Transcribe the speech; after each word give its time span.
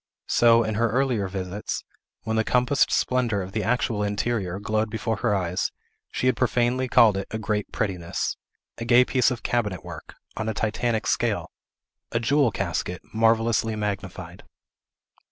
So, 0.29 0.63
in 0.63 0.73
her 0.81 0.89
earlier 0.89 1.27
visits, 1.27 1.83
when 2.23 2.35
the 2.35 2.43
compassed 2.43 2.91
splendor 2.91 3.43
Of 3.43 3.51
the 3.51 3.61
actual 3.61 4.01
interior 4.01 4.57
glowed 4.57 4.89
before 4.89 5.17
her 5.17 5.35
eyes, 5.35 5.71
she 6.11 6.25
had 6.25 6.35
profanely 6.35 6.87
called 6.87 7.17
it 7.17 7.27
a 7.29 7.37
great 7.37 7.71
prettiness; 7.71 8.35
a 8.79 8.85
gay 8.85 9.05
piece 9.05 9.29
of 9.29 9.43
cabinet 9.43 9.85
work, 9.85 10.15
on 10.35 10.49
a 10.49 10.55
Titanic 10.55 11.05
scale; 11.05 11.51
a 12.11 12.19
jewel 12.19 12.49
casket, 12.51 13.03
marvellously 13.13 13.75
magnified. 13.75 14.41